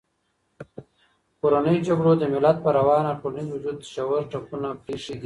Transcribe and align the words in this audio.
کورنیو 1.39 1.85
جګړو 1.87 2.11
د 2.17 2.23
ملت 2.33 2.57
پر 2.63 2.73
روان 2.79 3.03
او 3.09 3.19
ټولنیز 3.21 3.47
وجود 3.53 3.77
ژور 3.93 4.21
ټپونه 4.31 4.67
پرېښي 4.83 5.13
دي. 5.17 5.19